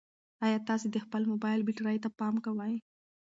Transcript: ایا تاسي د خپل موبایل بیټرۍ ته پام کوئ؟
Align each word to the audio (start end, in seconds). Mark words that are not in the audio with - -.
ایا 0.45 0.57
تاسي 0.67 0.87
د 0.91 0.97
خپل 1.05 1.21
موبایل 1.31 1.59
بیټرۍ 1.67 1.97
ته 2.03 2.09
پام 2.19 2.35
کوئ؟ 2.45 2.73